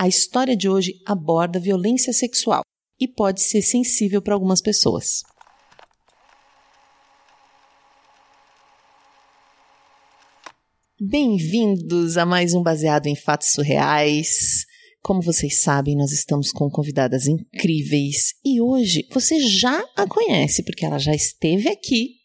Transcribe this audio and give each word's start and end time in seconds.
A 0.00 0.08
história 0.08 0.56
de 0.56 0.66
hoje 0.66 0.94
aborda 1.04 1.60
violência 1.60 2.10
sexual 2.10 2.62
e 2.98 3.06
pode 3.06 3.42
ser 3.42 3.60
sensível 3.60 4.22
para 4.22 4.32
algumas 4.32 4.62
pessoas. 4.62 5.20
Bem-vindos 10.98 12.16
a 12.16 12.24
mais 12.24 12.54
um 12.54 12.62
Baseado 12.62 13.08
em 13.08 13.14
Fatos 13.14 13.52
Surreais. 13.52 14.64
Como 15.02 15.20
vocês 15.20 15.60
sabem, 15.60 15.94
nós 15.94 16.12
estamos 16.12 16.50
com 16.50 16.70
convidadas 16.70 17.26
incríveis 17.26 18.32
e 18.42 18.58
hoje 18.58 19.06
você 19.12 19.38
já 19.38 19.84
a 19.94 20.06
conhece, 20.06 20.64
porque 20.64 20.86
ela 20.86 20.98
já 20.98 21.14
esteve 21.14 21.68
aqui 21.68 22.19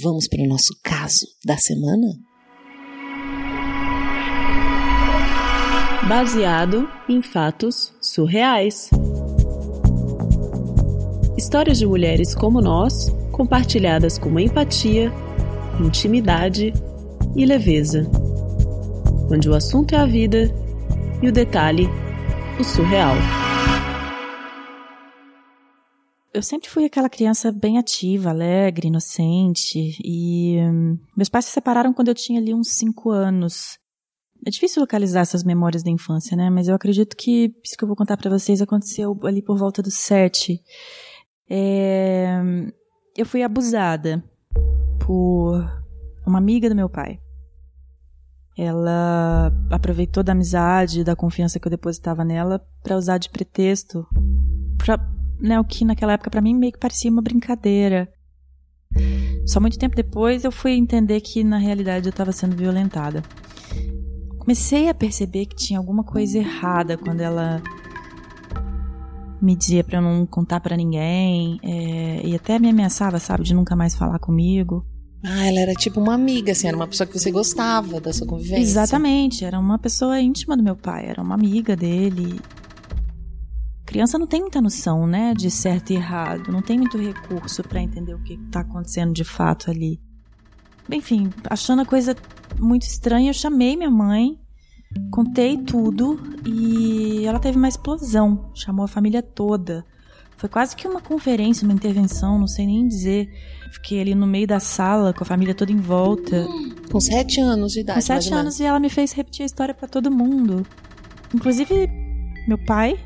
Vamos 0.00 0.28
para 0.28 0.42
o 0.42 0.46
nosso 0.46 0.78
caso 0.84 1.26
da 1.44 1.56
semana? 1.56 2.06
Baseado 6.08 6.88
em 7.08 7.20
fatos 7.20 7.92
surreais. 8.00 8.90
Histórias 11.36 11.78
de 11.78 11.86
mulheres 11.86 12.32
como 12.32 12.60
nós, 12.60 13.12
compartilhadas 13.32 14.16
com 14.16 14.38
empatia, 14.38 15.12
intimidade 15.80 16.72
e 17.34 17.44
leveza. 17.44 18.08
Onde 19.28 19.48
o 19.50 19.54
assunto 19.54 19.96
é 19.96 19.98
a 19.98 20.06
vida 20.06 20.54
e 21.20 21.28
o 21.28 21.32
detalhe, 21.32 21.88
o 22.60 22.62
surreal. 22.62 23.16
Eu 26.32 26.42
sempre 26.42 26.68
fui 26.68 26.84
aquela 26.84 27.08
criança 27.08 27.50
bem 27.50 27.78
ativa, 27.78 28.30
alegre, 28.30 28.88
inocente, 28.88 29.98
e 30.04 30.58
hum, 30.60 30.98
meus 31.16 31.28
pais 31.28 31.46
se 31.46 31.50
separaram 31.50 31.92
quando 31.92 32.08
eu 32.08 32.14
tinha 32.14 32.38
ali 32.38 32.54
uns 32.54 32.68
5 32.68 33.10
anos. 33.10 33.78
É 34.46 34.50
difícil 34.50 34.80
localizar 34.80 35.22
essas 35.22 35.42
memórias 35.42 35.82
da 35.82 35.90
infância, 35.90 36.36
né? 36.36 36.48
Mas 36.48 36.68
eu 36.68 36.74
acredito 36.76 37.16
que 37.16 37.52
isso 37.64 37.76
que 37.76 37.82
eu 37.82 37.88
vou 37.88 37.96
contar 37.96 38.16
para 38.16 38.30
vocês 38.30 38.62
aconteceu 38.62 39.18
ali 39.24 39.42
por 39.42 39.58
volta 39.58 39.82
dos 39.82 39.94
sete. 39.94 40.62
É... 41.50 42.38
Eu 43.16 43.26
fui 43.26 43.42
abusada 43.42 44.22
por 45.04 45.68
uma 46.24 46.38
amiga 46.38 46.68
do 46.68 46.76
meu 46.76 46.88
pai. 46.88 47.18
Ela 48.56 49.52
aproveitou 49.68 50.22
da 50.22 50.30
amizade, 50.30 51.02
da 51.02 51.16
confiança 51.16 51.58
que 51.58 51.66
eu 51.66 51.70
depositava 51.70 52.24
nela 52.24 52.64
para 52.84 52.96
usar 52.96 53.18
de 53.18 53.28
pretexto 53.28 54.06
pra, 54.78 54.96
né, 55.40 55.58
o 55.58 55.64
que 55.64 55.84
naquela 55.84 56.12
época 56.12 56.30
para 56.30 56.40
mim 56.40 56.54
meio 56.54 56.72
que 56.72 56.78
parecia 56.78 57.10
uma 57.10 57.20
brincadeira. 57.20 58.08
Só 59.44 59.58
muito 59.58 59.76
tempo 59.76 59.96
depois 59.96 60.44
eu 60.44 60.52
fui 60.52 60.70
entender 60.70 61.20
que 61.20 61.42
na 61.42 61.58
realidade 61.58 62.06
eu 62.06 62.10
estava 62.10 62.30
sendo 62.30 62.54
violentada 62.54 63.24
comecei 64.46 64.88
a 64.88 64.94
perceber 64.94 65.46
que 65.46 65.56
tinha 65.56 65.76
alguma 65.76 66.04
coisa 66.04 66.38
errada 66.38 66.96
quando 66.96 67.20
ela 67.20 67.60
me 69.42 69.56
dizia 69.56 69.82
para 69.82 70.00
não 70.00 70.24
contar 70.24 70.60
para 70.60 70.76
ninguém 70.76 71.58
é, 71.64 72.24
e 72.24 72.32
até 72.32 72.56
me 72.56 72.70
ameaçava, 72.70 73.18
sabe, 73.18 73.42
de 73.42 73.52
nunca 73.52 73.74
mais 73.74 73.96
falar 73.96 74.20
comigo. 74.20 74.86
Ah, 75.24 75.48
ela 75.48 75.58
era 75.58 75.72
tipo 75.72 76.00
uma 76.00 76.14
amiga, 76.14 76.52
assim, 76.52 76.68
era 76.68 76.76
uma 76.76 76.86
pessoa 76.86 77.08
que 77.08 77.18
você 77.18 77.32
gostava 77.32 78.00
da 78.00 78.12
sua 78.12 78.24
convivência. 78.24 78.62
Exatamente, 78.62 79.44
era 79.44 79.58
uma 79.58 79.80
pessoa 79.80 80.20
íntima 80.20 80.56
do 80.56 80.62
meu 80.62 80.76
pai, 80.76 81.06
era 81.06 81.20
uma 81.20 81.34
amiga 81.34 81.74
dele. 81.74 82.40
Criança 83.84 84.16
não 84.16 84.28
tem 84.28 84.42
muita 84.42 84.60
noção, 84.60 85.08
né, 85.08 85.34
de 85.34 85.50
certo 85.50 85.90
e 85.90 85.96
errado, 85.96 86.52
não 86.52 86.62
tem 86.62 86.78
muito 86.78 86.96
recurso 86.96 87.64
para 87.64 87.82
entender 87.82 88.14
o 88.14 88.22
que 88.22 88.36
tá 88.52 88.60
acontecendo 88.60 89.12
de 89.12 89.24
fato 89.24 89.72
ali. 89.72 90.00
Enfim, 90.88 91.30
achando 91.50 91.82
a 91.82 91.84
coisa 91.84 92.14
muito 92.58 92.82
estranha, 92.82 93.30
eu 93.30 93.34
chamei 93.34 93.76
minha 93.76 93.90
mãe, 93.90 94.38
contei 95.10 95.56
tudo 95.58 96.18
e 96.44 97.24
ela 97.24 97.38
teve 97.38 97.56
uma 97.56 97.68
explosão, 97.68 98.50
chamou 98.54 98.84
a 98.84 98.88
família 98.88 99.22
toda. 99.22 99.84
Foi 100.36 100.48
quase 100.48 100.76
que 100.76 100.86
uma 100.86 101.00
conferência, 101.00 101.64
uma 101.64 101.72
intervenção, 101.72 102.38
não 102.38 102.46
sei 102.46 102.66
nem 102.66 102.86
dizer. 102.86 103.28
Fiquei 103.72 104.00
ali 104.00 104.14
no 104.14 104.26
meio 104.26 104.46
da 104.46 104.60
sala 104.60 105.12
com 105.14 105.24
a 105.24 105.26
família 105.26 105.54
toda 105.54 105.72
em 105.72 105.80
volta. 105.80 106.46
Com 106.92 107.00
sete 107.00 107.40
anos 107.40 107.72
de 107.72 107.80
idade. 107.80 107.98
Com 107.98 108.06
sete 108.06 108.34
anos 108.34 108.60
e 108.60 108.64
ela 108.64 108.78
me 108.78 108.90
fez 108.90 109.12
repetir 109.12 109.44
a 109.44 109.46
história 109.46 109.74
para 109.74 109.88
todo 109.88 110.10
mundo. 110.10 110.66
Inclusive 111.34 111.88
meu 112.46 112.58
pai, 112.58 112.98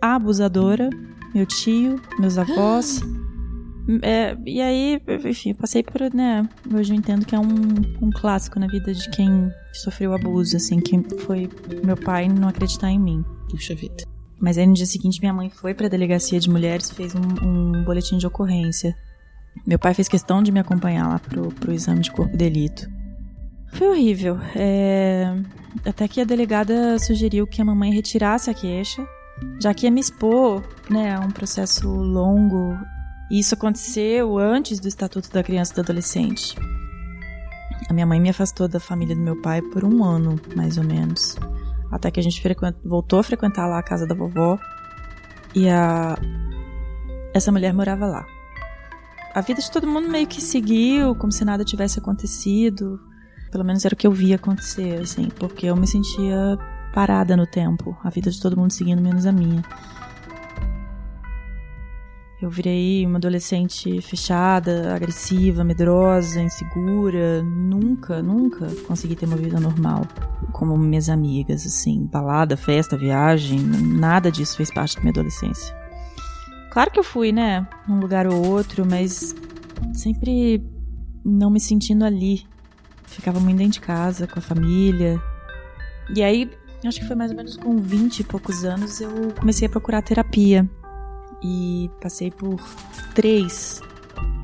a 0.00 0.16
abusadora, 0.16 0.90
meu 1.32 1.46
tio, 1.46 2.00
meus 2.18 2.36
avós. 2.36 3.00
É, 4.02 4.36
e 4.46 4.60
aí, 4.60 5.02
enfim, 5.24 5.50
eu 5.50 5.56
passei 5.56 5.82
por, 5.82 6.00
né, 6.14 6.48
hoje 6.72 6.92
eu 6.92 6.96
entendo 6.96 7.26
que 7.26 7.34
é 7.34 7.38
um, 7.38 7.52
um 8.00 8.10
clássico 8.10 8.60
na 8.60 8.66
vida 8.66 8.94
de 8.94 9.10
quem 9.10 9.50
sofreu 9.72 10.14
abuso, 10.14 10.56
assim, 10.56 10.80
que 10.80 10.98
foi 11.20 11.48
meu 11.84 11.96
pai 11.96 12.28
não 12.28 12.48
acreditar 12.48 12.90
em 12.90 12.98
mim. 12.98 13.24
Puxa 13.50 13.74
vida. 13.74 14.04
Mas 14.40 14.58
aí 14.58 14.66
no 14.66 14.74
dia 14.74 14.86
seguinte 14.86 15.20
minha 15.20 15.32
mãe 15.32 15.50
foi 15.50 15.74
para 15.74 15.86
a 15.86 15.90
delegacia 15.90 16.38
de 16.38 16.50
mulheres 16.50 16.90
e 16.90 16.94
fez 16.94 17.14
um, 17.14 17.20
um, 17.20 17.84
boletim 17.84 18.18
de 18.18 18.26
ocorrência. 18.26 18.94
Meu 19.66 19.78
pai 19.78 19.94
fez 19.94 20.08
questão 20.08 20.42
de 20.42 20.50
me 20.50 20.60
acompanhar 20.60 21.08
lá 21.08 21.18
pro, 21.18 21.48
pro 21.48 21.72
exame 21.72 22.00
de 22.00 22.10
corpo 22.10 22.32
de 22.32 22.38
delito. 22.38 22.88
Foi 23.72 23.88
horrível. 23.88 24.38
É... 24.56 25.34
Até 25.84 26.06
que 26.06 26.20
a 26.20 26.24
delegada 26.24 26.98
sugeriu 26.98 27.46
que 27.46 27.62
a 27.62 27.64
mamãe 27.64 27.92
retirasse 27.92 28.50
a 28.50 28.54
queixa, 28.54 29.06
já 29.60 29.72
que 29.72 29.86
ia 29.86 29.90
me 29.90 30.00
expor 30.00 30.62
né, 30.90 31.14
a 31.14 31.20
um 31.20 31.30
processo 31.30 31.88
longo 31.88 32.76
e 33.32 33.38
isso 33.38 33.54
aconteceu 33.54 34.36
antes 34.36 34.78
do 34.78 34.86
Estatuto 34.86 35.30
da 35.32 35.42
Criança 35.42 35.72
e 35.72 35.76
do 35.76 35.80
Adolescente. 35.80 36.54
A 37.88 37.94
minha 37.94 38.04
mãe 38.04 38.20
me 38.20 38.28
afastou 38.28 38.68
da 38.68 38.78
família 38.78 39.16
do 39.16 39.22
meu 39.22 39.40
pai 39.40 39.62
por 39.62 39.84
um 39.84 40.04
ano, 40.04 40.38
mais 40.54 40.76
ou 40.76 40.84
menos. 40.84 41.36
Até 41.90 42.10
que 42.10 42.20
a 42.20 42.22
gente 42.22 42.42
voltou 42.84 43.18
a 43.18 43.22
frequentar 43.22 43.66
lá 43.66 43.78
a 43.78 43.82
casa 43.82 44.06
da 44.06 44.14
vovó. 44.14 44.58
E 45.54 45.66
a 45.66 46.14
essa 47.32 47.50
mulher 47.50 47.72
morava 47.72 48.06
lá. 48.06 48.26
a 49.34 49.40
vida 49.40 49.62
de 49.62 49.70
todo 49.70 49.86
mundo 49.86 50.10
meio 50.10 50.26
que 50.26 50.42
seguiu, 50.42 51.14
como 51.14 51.32
se 51.32 51.42
nada 51.42 51.64
tivesse 51.64 51.98
acontecido. 51.98 53.00
Pelo 53.50 53.64
menos 53.64 53.82
era 53.86 53.94
o 53.94 53.96
que 53.96 54.06
eu 54.06 54.12
via 54.12 54.36
acontecer, 54.36 55.00
assim, 55.00 55.30
porque 55.38 55.66
eu 55.66 55.76
me 55.76 55.86
sentia 55.86 56.58
parada 56.92 57.34
no 57.34 57.46
tempo. 57.46 57.96
A 58.04 58.10
vida 58.10 58.30
de 58.30 58.38
todo 58.38 58.58
mundo 58.58 58.72
seguindo, 58.72 59.00
menos 59.00 59.24
a 59.24 59.32
minha. 59.32 59.64
Eu 62.42 62.50
virei 62.50 63.06
uma 63.06 63.18
adolescente 63.18 64.02
fechada, 64.02 64.92
agressiva, 64.92 65.62
medrosa, 65.62 66.42
insegura. 66.42 67.40
Nunca, 67.40 68.20
nunca 68.20 68.66
consegui 68.84 69.14
ter 69.14 69.26
uma 69.26 69.36
vida 69.36 69.60
normal. 69.60 70.04
Como 70.50 70.76
minhas 70.76 71.08
amigas, 71.08 71.64
assim, 71.64 72.04
balada, 72.04 72.56
festa, 72.56 72.98
viagem, 72.98 73.60
nada 73.60 74.28
disso 74.28 74.56
fez 74.56 74.72
parte 74.72 74.96
da 74.96 75.02
minha 75.02 75.12
adolescência. 75.12 75.72
Claro 76.72 76.90
que 76.90 76.98
eu 76.98 77.04
fui, 77.04 77.30
né, 77.30 77.64
num 77.86 78.00
lugar 78.00 78.26
ou 78.26 78.44
outro, 78.44 78.84
mas 78.84 79.36
sempre 79.94 80.60
não 81.24 81.48
me 81.48 81.60
sentindo 81.60 82.04
ali. 82.04 82.44
Ficava 83.04 83.38
muito 83.38 83.58
dentro 83.58 83.74
de 83.74 83.80
casa, 83.82 84.26
com 84.26 84.40
a 84.40 84.42
família. 84.42 85.22
E 86.12 86.20
aí, 86.24 86.50
acho 86.84 86.98
que 86.98 87.06
foi 87.06 87.14
mais 87.14 87.30
ou 87.30 87.36
menos 87.36 87.56
com 87.56 87.78
20 87.78 88.18
e 88.18 88.24
poucos 88.24 88.64
anos, 88.64 89.00
eu 89.00 89.32
comecei 89.38 89.68
a 89.68 89.70
procurar 89.70 90.02
terapia 90.02 90.68
e 91.42 91.90
passei 92.00 92.30
por 92.30 92.60
três 93.14 93.80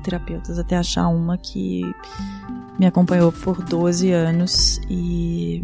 terapeutas 0.03 0.57
até 0.59 0.77
achar 0.77 1.07
uma 1.07 1.37
que 1.37 1.81
me 2.77 2.85
acompanhou 2.85 3.31
por 3.31 3.61
12 3.63 4.11
anos 4.11 4.79
e 4.89 5.63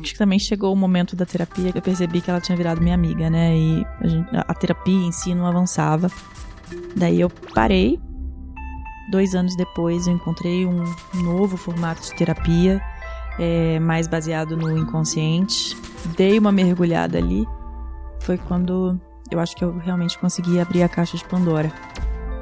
acho 0.00 0.12
que 0.12 0.18
também 0.18 0.38
chegou 0.38 0.72
o 0.72 0.76
momento 0.76 1.14
da 1.14 1.24
terapia 1.24 1.72
que 1.72 1.78
eu 1.78 1.82
percebi 1.82 2.20
que 2.20 2.30
ela 2.30 2.40
tinha 2.40 2.56
virado 2.56 2.80
minha 2.80 2.94
amiga, 2.94 3.30
né? 3.30 3.56
E 3.56 3.86
a, 4.00 4.06
gente, 4.06 4.28
a 4.32 4.54
terapia 4.54 5.06
em 5.06 5.12
si 5.12 5.34
não 5.34 5.46
avançava. 5.46 6.10
Daí 6.96 7.20
eu 7.20 7.30
parei. 7.54 8.00
Dois 9.10 9.34
anos 9.34 9.56
depois 9.56 10.06
eu 10.06 10.14
encontrei 10.14 10.64
um 10.64 10.84
novo 11.22 11.56
formato 11.56 12.02
de 12.02 12.14
terapia, 12.14 12.80
é, 13.38 13.78
mais 13.80 14.06
baseado 14.06 14.56
no 14.56 14.76
inconsciente. 14.76 15.76
Dei 16.16 16.38
uma 16.38 16.50
mergulhada 16.50 17.18
ali. 17.18 17.46
Foi 18.20 18.38
quando 18.38 19.00
eu 19.32 19.40
acho 19.40 19.56
que 19.56 19.64
eu 19.64 19.76
realmente 19.78 20.18
consegui 20.18 20.60
abrir 20.60 20.82
a 20.82 20.88
caixa 20.88 21.16
de 21.16 21.24
Pandora. 21.24 21.72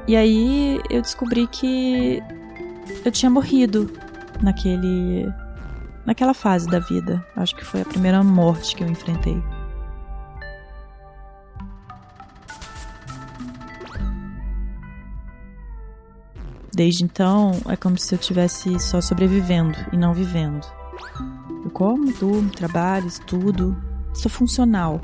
E 0.09 0.17
aí 0.17 0.81
eu 0.91 1.01
descobri 1.01 1.47
que 1.47 2.21
eu 3.05 3.13
tinha 3.13 3.31
morrido 3.31 3.91
naquele 4.43 5.33
naquela 6.05 6.35
fase 6.35 6.67
da 6.67 6.81
vida. 6.81 7.25
Acho 7.37 7.55
que 7.55 7.65
foi 7.65 7.83
a 7.83 7.85
primeira 7.85 8.23
morte 8.25 8.75
que 8.75 8.83
eu 8.83 8.89
enfrentei. 8.89 9.41
Desde 16.75 17.05
então, 17.05 17.53
é 17.69 17.77
como 17.77 17.99
se 17.99 18.15
eu 18.15 18.19
tivesse 18.19 18.81
só 18.81 19.01
sobrevivendo 19.01 19.77
e 19.93 19.97
não 19.97 20.15
vivendo. 20.15 20.67
Eu 21.63 21.71
como, 21.71 22.11
durmo, 22.15 22.49
trabalho, 22.51 23.07
estudo, 23.07 23.77
sou 24.15 24.31
funcional 24.31 25.01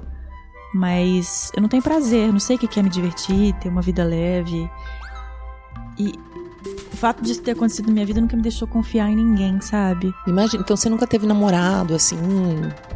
mas 0.75 1.51
eu 1.55 1.63
não 1.63 1.69
tenho 1.69 1.83
prazer, 1.83 2.33
não 2.33 2.41
sei 2.41 2.57
o 2.57 2.59
que 2.59 2.79
é 2.79 2.83
me 2.83 2.91
divertir, 2.91 3.55
ter 3.55 3.69
uma 3.69 3.83
vida 3.83 4.05
leve. 4.05 4.71
E 5.99 6.13
o 6.93 6.97
fato 6.97 7.23
disso 7.23 7.43
ter 7.43 7.53
acontecido 7.53 7.87
na 7.87 7.93
minha 7.93 8.07
vida 8.07 8.21
nunca 8.21 8.37
me 8.37 8.43
deixou 8.43 8.67
confiar 8.67 9.11
em 9.11 9.17
ninguém, 9.17 9.61
sabe? 9.61 10.13
Imagina, 10.27 10.63
então 10.63 10.77
você 10.77 10.89
nunca 10.89 11.07
teve 11.07 11.27
namorado, 11.27 11.95
assim? 11.95 12.17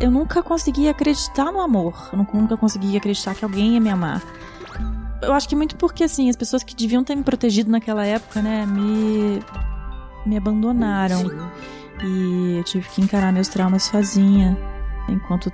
Eu 0.01 0.11
nunca 0.11 0.43
consegui 0.43 0.89
acreditar 0.89 1.53
no 1.53 1.61
amor. 1.61 2.11
Eu 2.13 2.27
nunca 2.33 2.57
consegui 2.57 2.97
acreditar 2.97 3.35
que 3.35 3.45
alguém 3.45 3.75
ia 3.75 3.81
me 3.81 3.91
amar. 3.91 4.23
Eu 5.23 5.33
acho 5.35 5.49
que 5.49 5.55
muito 5.55 5.77
porque, 5.77 6.05
assim, 6.05 6.31
as 6.31 6.37
pessoas 6.37 6.63
que 6.63 6.75
deviam 6.75 7.05
ter 7.05 7.15
me 7.15 7.23
protegido 7.23 7.71
naquela 7.71 8.05
época, 8.05 8.41
né, 8.41 8.65
me. 8.67 9.43
me 10.25 10.37
abandonaram. 10.37 11.19
Sim. 11.19 11.39
E 12.03 12.57
eu 12.57 12.65
tive 12.65 12.89
que 12.89 13.03
encarar 13.03 13.31
meus 13.31 13.49
traumas 13.49 13.83
sozinha 13.83 14.57
enquanto 15.11 15.51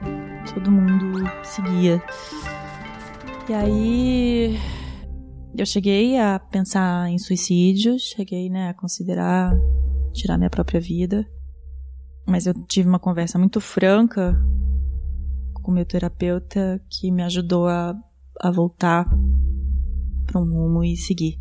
todo 0.52 0.70
mundo 0.70 1.24
seguia. 1.42 2.02
E 3.48 3.54
aí 3.54 4.58
eu 5.56 5.64
cheguei 5.64 6.18
a 6.18 6.38
pensar 6.38 7.08
em 7.08 7.18
suicídio, 7.18 7.98
cheguei 7.98 8.50
né, 8.50 8.68
a 8.68 8.74
considerar 8.74 9.56
tirar 10.12 10.36
minha 10.36 10.50
própria 10.50 10.80
vida. 10.80 11.26
Mas 12.26 12.46
eu 12.46 12.54
tive 12.54 12.88
uma 12.88 12.98
conversa 12.98 13.38
muito 13.38 13.60
franca 13.60 14.36
com 15.62 15.70
meu 15.70 15.84
terapeuta 15.84 16.80
que 16.90 17.10
me 17.10 17.22
ajudou 17.22 17.68
a, 17.68 17.94
a 18.40 18.50
voltar 18.50 19.08
para 20.26 20.40
um 20.40 20.44
rumo 20.44 20.84
e 20.84 20.96
seguir. 20.96 21.38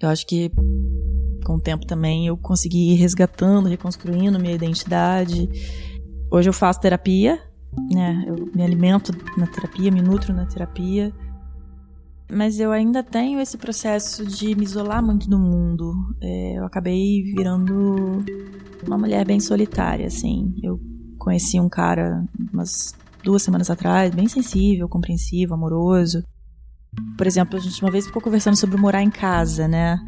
Eu 0.00 0.08
acho 0.08 0.26
que 0.26 0.50
com 1.44 1.54
o 1.56 1.60
tempo 1.60 1.86
também 1.86 2.26
eu 2.26 2.36
consegui 2.36 2.92
ir 2.92 2.96
resgatando, 2.96 3.68
reconstruindo 3.68 4.38
minha 4.38 4.54
identidade 4.54 5.48
Hoje 6.32 6.48
eu 6.48 6.52
faço 6.54 6.80
terapia, 6.80 7.38
né? 7.90 8.24
Eu 8.26 8.50
me 8.54 8.62
alimento 8.62 9.12
na 9.36 9.46
terapia, 9.46 9.90
me 9.90 10.00
nutro 10.00 10.32
na 10.32 10.46
terapia. 10.46 11.12
Mas 12.32 12.58
eu 12.58 12.72
ainda 12.72 13.02
tenho 13.02 13.38
esse 13.38 13.58
processo 13.58 14.24
de 14.24 14.54
me 14.54 14.64
isolar 14.64 15.04
muito 15.04 15.28
do 15.28 15.38
mundo. 15.38 15.92
É, 16.22 16.54
eu 16.56 16.64
acabei 16.64 17.22
virando 17.22 18.24
uma 18.86 18.96
mulher 18.96 19.26
bem 19.26 19.38
solitária, 19.40 20.06
assim. 20.06 20.54
Eu 20.62 20.80
conheci 21.18 21.60
um 21.60 21.68
cara 21.68 22.26
umas 22.50 22.94
duas 23.22 23.42
semanas 23.42 23.68
atrás, 23.68 24.14
bem 24.14 24.26
sensível, 24.26 24.88
compreensivo, 24.88 25.52
amoroso. 25.52 26.24
Por 27.18 27.26
exemplo, 27.26 27.58
a 27.58 27.60
gente 27.60 27.82
uma 27.82 27.90
vez 27.90 28.06
ficou 28.06 28.22
conversando 28.22 28.56
sobre 28.56 28.78
morar 28.78 29.02
em 29.02 29.10
casa, 29.10 29.68
né? 29.68 29.98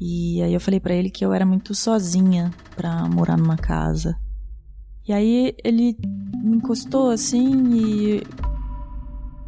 E 0.00 0.42
aí 0.42 0.52
eu 0.52 0.60
falei 0.60 0.80
para 0.80 0.94
ele 0.94 1.08
que 1.08 1.24
eu 1.24 1.32
era 1.32 1.46
muito 1.46 1.72
sozinha 1.72 2.50
para 2.74 3.08
morar 3.08 3.36
numa 3.36 3.56
casa. 3.56 4.18
E 5.08 5.12
aí 5.12 5.54
ele 5.64 5.96
me 6.44 6.58
encostou 6.58 7.10
assim 7.10 7.72
e 7.74 8.22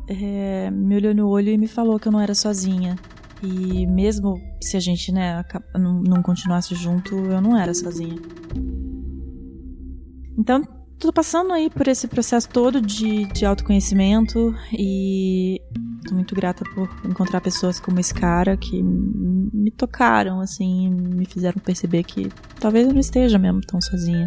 é, 0.08 0.70
me 0.70 0.96
olhou 0.96 1.14
no 1.14 1.28
olho 1.28 1.50
e 1.50 1.58
me 1.58 1.68
falou 1.68 2.00
que 2.00 2.08
eu 2.08 2.12
não 2.12 2.20
era 2.20 2.34
sozinha. 2.34 2.96
E 3.42 3.86
mesmo 3.86 4.40
se 4.62 4.76
a 4.76 4.80
gente, 4.80 5.12
né, 5.12 5.44
não, 5.74 6.22
continuasse 6.22 6.74
junto, 6.74 7.14
eu 7.14 7.42
não 7.42 7.56
era 7.56 7.74
sozinha. 7.74 8.16
Então, 10.38 10.62
tô 10.98 11.12
passando 11.12 11.52
aí 11.52 11.68
por 11.68 11.86
esse 11.88 12.08
processo 12.08 12.48
todo 12.48 12.80
de, 12.80 13.26
de 13.26 13.44
autoconhecimento 13.44 14.54
e 14.72 15.60
tô 16.08 16.14
muito 16.14 16.34
grata 16.34 16.64
por 16.74 16.88
encontrar 17.04 17.42
pessoas 17.42 17.78
como 17.78 18.00
esse 18.00 18.14
cara 18.14 18.56
que 18.56 18.82
me 18.82 19.70
tocaram, 19.70 20.40
assim, 20.40 20.90
me 20.90 21.26
fizeram 21.26 21.60
perceber 21.60 22.04
que 22.04 22.30
talvez 22.58 22.86
eu 22.86 22.94
não 22.94 23.00
esteja 23.00 23.38
mesmo 23.38 23.60
tão 23.60 23.78
sozinha. 23.80 24.26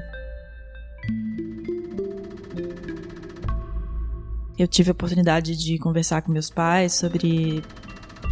Eu 4.58 4.68
tive 4.68 4.90
a 4.90 4.94
oportunidade 4.94 5.58
de 5.58 5.78
conversar 5.80 6.22
com 6.22 6.32
meus 6.32 6.50
pais 6.50 6.94
sobre 6.94 7.64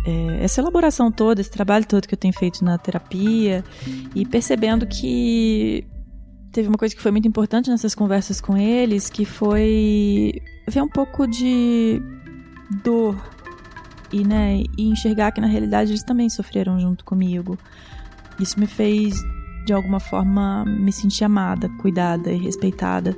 é, 0.06 0.44
essa 0.44 0.62
elaboração 0.62 1.12
toda, 1.12 1.42
esse 1.42 1.52
trabalho 1.52 1.86
todo 1.86 2.08
que 2.08 2.14
eu 2.14 2.18
tenho 2.18 2.34
feito 2.34 2.64
na 2.64 2.78
terapia 2.78 3.64
e 4.16 4.26
percebendo 4.26 4.86
que 4.86 5.86
teve 6.52 6.68
uma 6.68 6.78
coisa 6.78 6.96
que 6.96 7.02
foi 7.02 7.12
muito 7.12 7.28
importante 7.28 7.70
nessas 7.70 7.96
conversas 7.96 8.42
com 8.42 8.58
eles, 8.58 9.10
que 9.10 9.26
foi 9.26 10.42
ver 10.68 10.82
um 10.82 10.88
pouco 10.88 11.26
de 11.28 12.02
dor 12.84 13.16
e, 14.12 14.24
né, 14.24 14.64
e 14.78 14.90
enxergar 14.90 15.32
que 15.32 15.42
na 15.42 15.48
realidade 15.48 15.92
eles 15.92 16.04
também 16.04 16.30
sofreram 16.30 16.80
junto 16.80 17.06
comigo. 17.06 17.58
Isso 18.40 18.60
me 18.60 18.68
fez 18.68 19.16
de 19.66 19.74
alguma 19.74 20.00
forma 20.00 20.66
me 20.66 20.92
sentir 20.92 21.24
amada, 21.24 21.70
cuidada 21.80 22.32
e 22.32 22.38
respeitada 22.38 23.16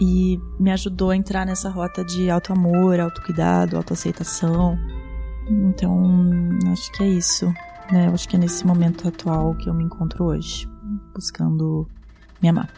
e 0.00 0.40
me 0.58 0.70
ajudou 0.72 1.10
a 1.10 1.16
entrar 1.16 1.46
nessa 1.46 1.68
rota 1.68 2.04
de 2.04 2.30
auto-amor, 2.30 2.98
auto-cuidado, 3.00 3.76
auto-aceitação. 3.76 4.78
Então, 5.48 6.20
acho 6.72 6.92
que 6.92 7.04
é 7.04 7.08
isso, 7.08 7.46
né? 7.92 8.08
Eu 8.08 8.14
acho 8.14 8.28
que 8.28 8.36
é 8.36 8.38
nesse 8.38 8.66
momento 8.66 9.06
atual 9.06 9.54
que 9.54 9.68
eu 9.68 9.74
me 9.74 9.84
encontro 9.84 10.24
hoje, 10.24 10.68
buscando 11.14 11.88
me 12.42 12.48
amar. 12.48 12.70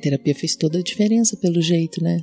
Terapia 0.00 0.34
fez 0.34 0.56
toda 0.56 0.78
a 0.78 0.82
diferença, 0.82 1.36
pelo 1.36 1.60
jeito, 1.60 2.02
né? 2.02 2.18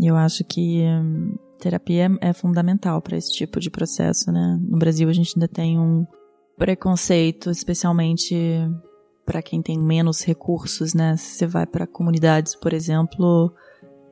Eu 0.00 0.16
acho 0.16 0.44
que 0.44 0.82
hum, 0.82 1.36
terapia 1.58 2.10
é 2.20 2.32
fundamental 2.32 3.00
para 3.00 3.16
esse 3.16 3.32
tipo 3.32 3.60
de 3.60 3.70
processo, 3.70 4.30
né? 4.32 4.58
No 4.62 4.78
Brasil 4.78 5.08
a 5.08 5.12
gente 5.12 5.32
ainda 5.36 5.48
tem 5.48 5.78
um 5.78 6.04
preconceito, 6.56 7.50
especialmente 7.50 8.34
para 9.24 9.42
quem 9.42 9.62
tem 9.62 9.78
menos 9.78 10.22
recursos, 10.22 10.94
né? 10.94 11.16
Se 11.16 11.36
você 11.36 11.46
vai 11.46 11.66
para 11.66 11.86
comunidades, 11.86 12.54
por 12.54 12.72
exemplo, 12.72 13.52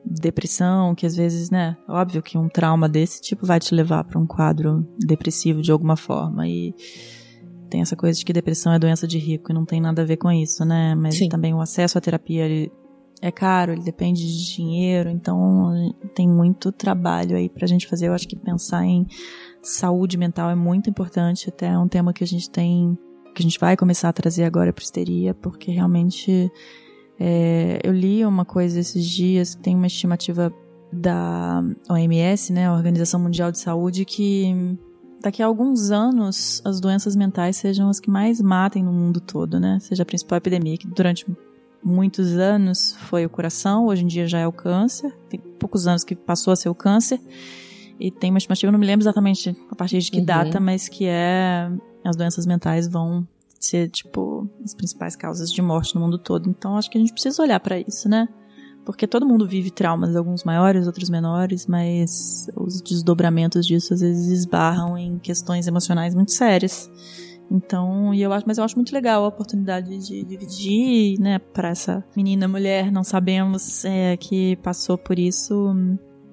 depressão, 0.05 0.95
que 0.95 1.05
às 1.05 1.15
vezes, 1.15 1.49
né, 1.49 1.77
óbvio 1.87 2.23
que 2.23 2.37
um 2.37 2.49
trauma 2.49 2.89
desse 2.89 3.21
tipo 3.21 3.45
vai 3.45 3.59
te 3.59 3.73
levar 3.73 4.03
para 4.03 4.19
um 4.19 4.25
quadro 4.25 4.87
depressivo 4.97 5.61
de 5.61 5.71
alguma 5.71 5.95
forma 5.95 6.47
e 6.47 6.73
tem 7.71 7.81
essa 7.81 7.95
coisa 7.95 8.19
de 8.19 8.25
que 8.25 8.33
depressão 8.33 8.73
é 8.73 8.77
doença 8.77 9.07
de 9.07 9.17
rico 9.17 9.51
e 9.51 9.55
não 9.55 9.65
tem 9.65 9.79
nada 9.79 10.01
a 10.01 10.05
ver 10.05 10.17
com 10.17 10.29
isso, 10.29 10.65
né? 10.65 10.93
Mas 10.93 11.17
Sim. 11.17 11.29
também 11.29 11.53
o 11.53 11.61
acesso 11.61 11.97
à 11.97 12.01
terapia 12.01 12.45
ele 12.45 12.71
é 13.21 13.31
caro, 13.31 13.71
ele 13.71 13.81
depende 13.81 14.21
de 14.21 14.53
dinheiro, 14.53 15.09
então 15.09 15.71
tem 16.13 16.27
muito 16.27 16.71
trabalho 16.71 17.37
aí 17.37 17.47
pra 17.47 17.65
gente 17.65 17.87
fazer. 17.87 18.09
Eu 18.09 18.13
acho 18.13 18.27
que 18.27 18.35
pensar 18.35 18.83
em 18.83 19.07
saúde 19.61 20.17
mental 20.17 20.49
é 20.49 20.55
muito 20.55 20.89
importante, 20.89 21.47
até 21.47 21.67
é 21.67 21.77
um 21.77 21.87
tema 21.87 22.11
que 22.11 22.23
a 22.23 22.27
gente 22.27 22.49
tem, 22.49 22.97
que 23.33 23.41
a 23.41 23.43
gente 23.43 23.59
vai 23.59 23.77
começar 23.77 24.09
a 24.09 24.13
trazer 24.13 24.43
agora 24.43 24.73
para 24.73 24.83
histeria, 24.83 25.33
porque 25.33 25.71
realmente 25.71 26.51
é, 27.17 27.79
eu 27.83 27.93
li 27.93 28.25
uma 28.25 28.43
coisa 28.43 28.79
esses 28.79 29.07
dias, 29.07 29.55
tem 29.55 29.75
uma 29.75 29.87
estimativa 29.87 30.53
da 30.91 31.63
OMS, 31.89 32.51
né, 32.51 32.67
a 32.67 32.73
Organização 32.73 33.19
Mundial 33.19 33.49
de 33.49 33.59
Saúde, 33.59 34.03
que 34.03 34.77
daqui 35.21 35.41
a 35.41 35.45
alguns 35.45 35.91
anos 35.91 36.61
as 36.65 36.79
doenças 36.79 37.15
mentais 37.15 37.57
sejam 37.57 37.89
as 37.89 37.99
que 37.99 38.09
mais 38.09 38.41
matem 38.41 38.83
no 38.83 38.91
mundo 38.91 39.19
todo, 39.19 39.59
né? 39.59 39.79
Seja 39.79 40.03
a 40.03 40.05
principal 40.05 40.37
epidemia, 40.37 40.77
que 40.77 40.87
durante 40.87 41.25
muitos 41.83 42.33
anos 42.33 42.95
foi 43.09 43.25
o 43.25 43.29
coração, 43.29 43.87
hoje 43.87 44.03
em 44.03 44.07
dia 44.07 44.27
já 44.27 44.39
é 44.39 44.47
o 44.47 44.51
câncer. 44.51 45.11
Tem 45.29 45.39
poucos 45.39 45.87
anos 45.87 46.03
que 46.03 46.15
passou 46.15 46.51
a 46.53 46.55
ser 46.55 46.69
o 46.69 46.75
câncer. 46.75 47.19
E 47.99 48.09
tem 48.09 48.31
uma 48.31 48.39
estimativa, 48.39 48.71
não 48.71 48.79
me 48.79 48.85
lembro 48.85 49.03
exatamente 49.03 49.55
a 49.69 49.75
partir 49.75 49.99
de 49.99 50.09
que 50.09 50.19
uhum. 50.19 50.25
data, 50.25 50.59
mas 50.59 50.89
que 50.89 51.05
é 51.05 51.71
as 52.03 52.15
doenças 52.15 52.47
mentais 52.47 52.87
vão 52.87 53.27
ser, 53.59 53.89
tipo, 53.89 54.49
as 54.63 54.73
principais 54.73 55.15
causas 55.15 55.51
de 55.51 55.61
morte 55.61 55.93
no 55.93 56.01
mundo 56.01 56.17
todo. 56.17 56.49
Então 56.49 56.75
acho 56.75 56.89
que 56.89 56.97
a 56.97 57.01
gente 57.01 57.13
precisa 57.13 57.41
olhar 57.43 57.59
para 57.59 57.79
isso, 57.79 58.09
né? 58.09 58.27
Porque 58.85 59.05
todo 59.05 59.27
mundo 59.27 59.47
vive 59.47 59.69
traumas, 59.69 60.15
alguns 60.15 60.43
maiores, 60.43 60.87
outros 60.87 61.09
menores, 61.09 61.67
mas 61.67 62.47
os 62.55 62.81
desdobramentos 62.81 63.65
disso 63.65 63.93
às 63.93 64.01
vezes 64.01 64.27
esbarram 64.39 64.97
em 64.97 65.19
questões 65.19 65.67
emocionais 65.67 66.15
muito 66.15 66.31
sérias. 66.31 66.89
Então, 67.51 68.13
e 68.13 68.21
eu 68.21 68.31
acho, 68.31 68.47
mas 68.47 68.57
eu 68.57 68.63
acho 68.63 68.77
muito 68.77 68.93
legal 68.93 69.25
a 69.25 69.27
oportunidade 69.27 69.97
de 70.07 70.23
dividir, 70.23 71.19
né, 71.19 71.37
para 71.37 71.69
essa 71.69 72.03
menina, 72.15 72.47
mulher, 72.47 72.89
não 72.89 73.03
sabemos, 73.03 73.83
é, 73.83 74.15
que 74.15 74.55
passou 74.57 74.97
por 74.97 75.19
isso. 75.19 75.75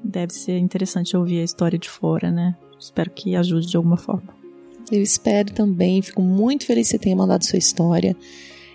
Deve 0.03 0.33
ser 0.33 0.59
interessante 0.59 1.17
ouvir 1.17 1.41
a 1.41 1.45
história 1.45 1.77
de 1.77 1.91
fora, 1.91 2.31
né? 2.31 2.57
Espero 2.79 3.11
que 3.11 3.35
ajude 3.35 3.67
de 3.67 3.77
alguma 3.77 3.97
forma. 3.97 4.33
Eu 4.93 5.03
espero 5.03 5.53
também, 5.53 6.01
fico 6.01 6.23
muito 6.23 6.65
feliz 6.65 6.87
que 6.87 6.93
você 6.93 6.99
tenha 6.99 7.17
mandado 7.17 7.45
sua 7.45 7.59
história. 7.59 8.17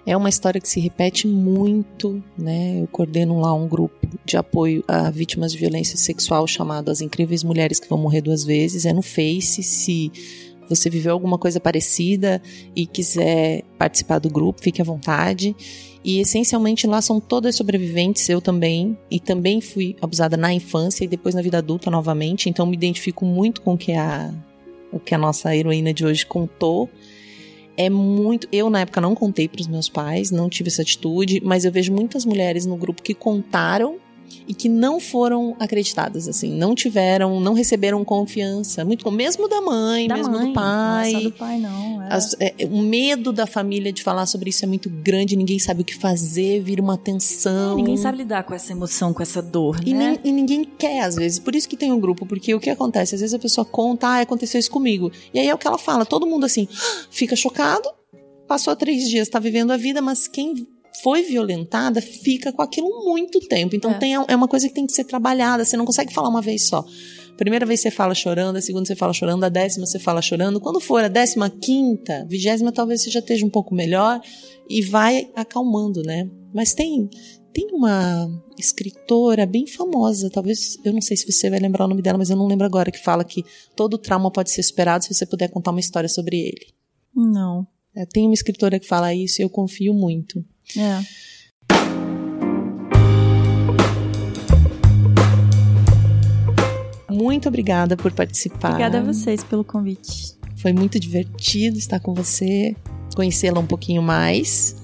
É 0.06 0.18
uma 0.18 0.28
história 0.28 0.60
que 0.60 0.68
se 0.68 0.82
repete 0.82 1.28
muito, 1.28 2.22
né? 2.38 2.82
Eu 2.82 2.88
coordeno 2.88 3.40
lá 3.40 3.54
um 3.54 3.68
grupo 3.68 4.06
de 4.26 4.36
apoio 4.36 4.84
a 4.86 5.10
vítimas 5.10 5.54
de 5.54 5.58
violência 5.58 5.98
sexual 5.98 6.46
chamado 6.46 6.92
As 6.92 7.00
Incríveis 7.00 7.44
Mulheres 7.44 7.80
que 7.80 7.88
Vão 7.88 7.98
Morrer 7.98 8.22
Duas 8.22 8.44
Vezes. 8.44 8.86
É 8.86 8.92
no 8.92 9.02
Face. 9.02 9.64
Se 9.64 10.12
você 10.68 10.90
viveu 10.90 11.14
alguma 11.14 11.38
coisa 11.38 11.60
parecida 11.60 12.42
e 12.76 12.86
quiser 12.86 13.64
participar 13.78 14.20
do 14.20 14.30
grupo, 14.30 14.62
fique 14.62 14.82
à 14.82 14.86
vontade. 14.86 15.56
E 16.04 16.20
essencialmente 16.20 16.86
lá 16.86 17.02
são 17.02 17.22
todas 17.22 17.56
sobreviventes, 17.56 18.28
eu 18.28 18.42
também, 18.42 18.98
e 19.10 19.22
também 19.22 19.62
fui 19.62 19.96
abusada 20.02 20.36
na 20.36 20.54
infância 20.54 21.06
e 21.06 21.08
depois 21.08 21.34
na 21.34 21.42
vida 21.42 21.60
adulta 21.60 21.90
novamente, 21.90 22.50
então 22.50 22.66
me 22.66 22.76
identifico 22.76 23.24
muito 23.24 23.62
com 23.62 23.76
o 23.76 23.78
que 23.78 23.94
a, 23.94 24.34
o 24.92 25.00
que 25.00 25.16
a 25.16 25.18
nossa 25.18 25.56
heroína 25.56 25.94
de 25.94 26.06
hoje 26.06 26.26
contou 26.26 26.90
é 27.78 27.90
muito. 27.90 28.48
Eu, 28.52 28.70
na 28.70 28.82
época, 28.82 29.02
não 29.02 29.16
contei 29.16 29.48
para 29.48 29.62
os 29.62 29.68
meus 29.68 29.90
pais, 29.90 30.32
não 30.32 30.50
tive 30.50 30.70
essa 30.70 30.82
atitude, 30.82 31.42
mas 31.44 31.66
eu 31.66 31.72
vejo 31.72 31.94
muitas 31.94 32.26
mulheres 32.26 32.66
no 32.66 32.76
grupo 32.76 33.02
que 33.02 33.14
contaram 33.14 33.98
e 34.48 34.54
que 34.54 34.68
não 34.68 35.00
foram 35.00 35.56
acreditadas, 35.60 36.28
assim, 36.28 36.52
não 36.52 36.76
tiveram, 36.76 37.40
não 37.40 37.54
receberam 37.54 38.04
confiança, 38.04 38.84
muito 38.84 39.10
mesmo 39.12 39.48
da 39.48 39.62
mãe, 39.62 40.08
da 40.08 40.16
mesmo 40.16 40.34
mãe, 40.34 40.48
do 40.48 40.54
pai. 40.54 41.12
Não 41.12 41.20
é 41.20 41.22
só 41.22 41.30
do 41.30 41.32
pai, 41.32 41.60
não. 41.60 42.04
É. 42.04 42.14
As, 42.14 42.36
é, 42.40 42.54
o 42.70 42.82
medo 42.82 43.32
da 43.32 43.48
família 43.48 43.92
de 43.92 44.04
falar 44.04 44.26
sobre 44.26 44.50
isso 44.50 44.66
é 44.66 44.68
muito 44.68 44.90
grande, 44.90 45.36
ninguém 45.36 45.60
sabe 45.60 45.82
o 45.82 45.86
que 45.86 45.96
fazer, 45.96 46.62
vira 46.62 46.82
uma 46.82 46.98
tensão. 46.98 47.76
Ninguém 47.76 47.98
sabe 47.98 48.20
lidar 48.20 48.44
com 48.44 48.54
essa 48.54 48.72
emoção, 48.72 49.14
com 49.14 49.22
essa 49.22 49.42
dor, 49.42 49.80
e 49.86 49.94
né? 49.94 50.20
Nem, 50.24 50.32
e 50.32 50.32
ninguém 50.32 50.64
quer, 50.64 51.02
às 51.02 51.16
vezes. 51.16 51.40
Por 51.40 51.56
isso 51.56 51.68
que 51.68 51.78
tem 51.78 51.92
um 51.92 52.00
grupo, 52.00 52.26
porque 52.26 52.54
o 52.54 52.60
que 52.60 52.70
acontece? 52.70 53.16
Às 53.16 53.22
vezes 53.22 53.34
a 53.34 53.40
pessoa 53.40 53.66
conta, 53.66 54.08
ah, 54.08 54.22
aconteceu 54.22 54.60
isso 54.60 54.72
comigo. 54.72 55.12
E 55.34 55.40
aí 55.40 55.48
é 55.48 55.54
o 55.54 55.58
que 55.58 55.68
ela 55.68 55.78
fala, 55.78 56.06
todo 56.06 56.28
mundo 56.28 56.46
assim, 56.46 56.68
fica 57.10 57.36
chocado, 57.36 57.90
passou 58.48 58.76
três 58.76 59.10
dias, 59.10 59.30
tá 59.30 59.40
vivendo 59.40 59.72
a 59.72 59.78
vida, 59.78 60.02
mas 60.02 60.28
quem 60.28 60.68
foi 61.02 61.24
violentada 61.24 62.02
fica 62.02 62.52
com 62.52 62.62
aquilo 62.62 63.06
muito 63.06 63.40
tempo. 63.40 63.76
Então 63.76 63.92
é. 63.92 63.98
Tem, 63.98 64.14
é 64.14 64.36
uma 64.36 64.48
coisa 64.48 64.68
que 64.68 64.74
tem 64.74 64.86
que 64.86 64.94
ser 64.94 65.04
trabalhada. 65.06 65.66
Você 65.66 65.78
não 65.78 65.86
consegue 65.86 66.14
falar 66.14 66.30
uma 66.30 66.42
vez 66.42 66.68
só. 66.68 66.86
Primeira 67.38 67.66
vez 67.66 67.80
você 67.80 67.90
fala 67.90 68.14
chorando, 68.14 68.58
a 68.58 68.62
segunda 68.62 68.86
você 68.86 68.96
fala 68.96 69.12
chorando, 69.12 69.44
a 69.44 69.50
décima 69.50 69.86
você 69.86 69.98
fala 69.98 70.22
chorando. 70.22 70.60
Quando 70.60 70.80
for 70.80 71.04
a 71.04 71.08
décima 71.08 71.50
quinta, 71.50 72.26
vigésima 72.30 72.72
talvez 72.72 73.02
você 73.02 73.10
já 73.10 73.20
esteja 73.20 73.46
um 73.46 73.50
pouco 73.50 73.74
melhor 73.74 74.22
e 74.70 74.82
vai 74.82 75.30
acalmando, 75.36 76.04
né? 76.04 76.30
Mas 76.54 76.74
tem 76.74 77.10
tem 77.54 77.68
uma 77.72 78.28
escritora 78.58 79.46
bem 79.46 79.68
famosa, 79.68 80.30
talvez, 80.30 80.76
eu 80.84 80.92
não 80.92 81.02
sei 81.02 81.16
se 81.16 81.32
você 81.32 81.52
vai 81.52 81.60
lembrar 81.60 81.86
o 81.86 81.88
nome 81.88 82.02
dela, 82.02 82.18
mas 82.18 82.32
eu 82.32 82.36
não 82.36 82.48
lembro 82.48 82.66
agora, 82.66 82.92
que 82.92 82.98
fala 82.98 83.24
que 83.24 83.46
todo 83.76 83.98
trauma 83.98 84.32
pode 84.32 84.50
ser 84.50 84.64
superado 84.64 85.04
se 85.04 85.14
você 85.14 85.24
puder 85.24 85.50
contar 85.50 85.70
uma 85.70 85.80
história 85.80 86.10
sobre 86.10 86.38
ele. 86.38 86.74
Não. 87.16 87.68
É, 87.96 88.06
tem 88.08 88.26
uma 88.26 88.34
escritora 88.34 88.80
que 88.80 88.88
fala 88.88 89.14
isso 89.14 89.40
e 89.40 89.44
eu 89.44 89.50
confio 89.50 89.94
muito. 89.94 90.44
É. 90.78 91.24
Muito 97.14 97.48
obrigada 97.48 97.96
por 97.96 98.12
participar. 98.12 98.70
Obrigada 98.70 99.00
a 99.00 99.04
vocês 99.04 99.44
pelo 99.44 99.64
convite. 99.64 100.36
Foi 100.58 100.74
muito 100.74 101.00
divertido 101.00 101.78
estar 101.78 102.00
com 102.00 102.14
você, 102.14 102.76
conhecê-la 103.16 103.60
um 103.60 103.66
pouquinho 103.66 104.02
mais. 104.02 104.76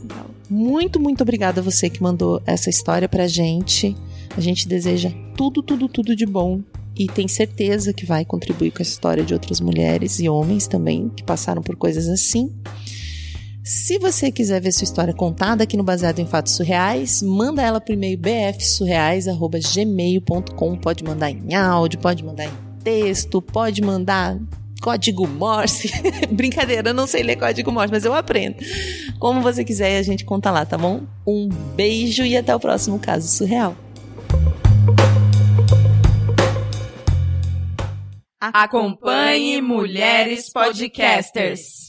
Muito, 0.50 1.00
muito 1.00 1.22
obrigada 1.22 1.62
a 1.62 1.63
você 1.63 1.89
que 1.89 2.01
mandou 2.01 2.41
essa 2.46 2.69
história 2.69 3.08
pra 3.10 3.27
gente. 3.27 3.96
A 4.36 4.41
gente 4.41 4.67
deseja 4.67 5.12
tudo, 5.36 5.62
tudo, 5.63 5.88
tudo 5.88 6.15
de 6.15 6.25
bom 6.25 6.62
e 6.96 7.08
tem 7.08 7.27
certeza 7.27 7.93
que 7.93 8.05
vai 8.05 8.25
contribuir 8.25 8.72
com 8.72 8.79
a 8.79 8.84
história 8.84 9.24
de 9.24 9.34
outras 9.34 9.62
mulheres 9.62 10.19
e 10.19 10.27
homens 10.27 10.67
também 10.67 11.10
que 11.10 11.24
passaram 11.24 11.62
por 11.62 11.75
coisas 11.75 12.10
assim. 12.10 12.51
Se 13.63 13.98
você 14.00 14.32
quiser 14.32 14.62
ver 14.62 14.72
sua 14.72 14.86
história 14.86 15.13
contada 15.13 15.63
aqui 15.63 15.75
no 15.75 15.84
Baseado 15.84 16.20
em 16.20 16.25
Fatos 16.25 16.54
Surreais, 16.54 17.22
manda 17.22 17.62
ela 17.62 17.84
o 17.86 17.92
e-mail 17.92 18.18
bfsurreais.gmail.com. 18.18 20.78
Pode 20.78 21.04
mandar 21.04 21.30
em 21.30 21.54
áudio, 21.54 22.00
pode 22.00 22.24
mandar 22.24 22.46
em 22.46 22.54
texto, 22.84 23.42
pode 23.42 23.82
mandar 23.82 24.39
código 24.82 25.28
Morse. 25.28 25.92
Brincadeira, 26.32 26.89
eu 26.89 26.94
não 26.94 27.06
sei 27.06 27.22
ler 27.22 27.36
código 27.36 27.70
Morse, 27.72 27.92
mas 27.92 28.06
eu 28.06 28.13
aprendo. 28.13 28.56
Como 29.20 29.42
você 29.42 29.66
quiser, 29.66 29.98
a 29.98 30.04
gente 30.04 30.24
conta 30.24 30.51
lá, 30.51 30.66
tá 30.66 30.78
bom? 30.78 31.01
Um 31.28 31.50
beijo 31.75 32.24
e 32.24 32.38
até 32.38 32.56
o 32.56 32.60
próximo 32.60 32.98
caso 32.98 33.28
surreal. 33.28 33.75
Acompanhe 38.39 39.62
Mulheres 39.62 40.50
Podcasters. 40.50 41.88